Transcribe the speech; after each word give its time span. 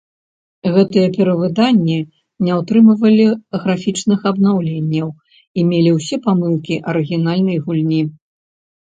Гэтыя 0.75 1.09
перавыданні 1.17 1.97
не 2.47 2.53
ўтрымлівалі 2.59 3.27
графічных 3.65 4.19
абнаўленняў 4.31 5.07
і 5.61 5.67
мелі 5.69 5.91
ўсе 5.99 6.15
памылкі 6.25 6.75
арыгінальнай 6.95 7.57
гульні. 7.69 8.01